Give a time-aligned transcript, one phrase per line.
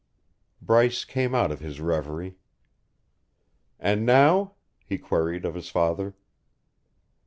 [0.63, 2.35] Bryce came out of his reverie.
[3.79, 6.15] "And now?" he queried of his father.